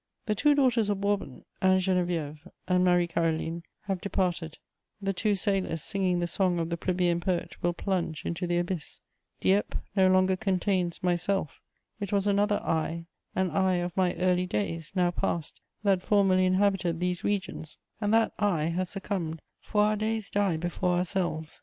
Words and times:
The 0.25 0.33
two 0.33 0.55
daughters 0.55 0.89
of 0.89 0.99
Bourbon, 0.99 1.45
Anne 1.61 1.77
Geneviève 1.79 2.39
and 2.67 2.83
Marie 2.83 3.05
Caroline, 3.05 3.61
have 3.81 4.01
departed; 4.01 4.57
the 4.99 5.13
two 5.13 5.35
sailors 5.35 5.83
singing 5.83 6.17
the 6.17 6.25
song 6.25 6.57
of 6.57 6.71
the 6.71 6.75
plebeian 6.75 7.19
poet 7.19 7.61
will 7.61 7.73
plunge 7.73 8.25
into 8.25 8.47
the 8.47 8.57
abyss; 8.57 8.99
Dieppe 9.41 9.77
no 9.95 10.07
longer 10.09 10.35
contains 10.35 11.03
myself: 11.03 11.61
it 11.99 12.11
was 12.11 12.25
another 12.25 12.59
"I," 12.63 13.05
an 13.35 13.51
"I" 13.51 13.75
of 13.75 13.95
my 13.95 14.15
early 14.15 14.47
days, 14.47 14.91
now 14.95 15.11
past, 15.11 15.61
that 15.83 16.01
formerly 16.01 16.47
inhabited 16.47 16.99
these 16.99 17.23
regions, 17.23 17.77
and 17.99 18.11
that 18.11 18.33
"I" 18.39 18.69
has 18.75 18.89
succumbed, 18.89 19.43
for 19.59 19.83
our 19.83 19.95
days 19.95 20.31
die 20.31 20.57
before 20.57 20.97
ourselves. 20.97 21.59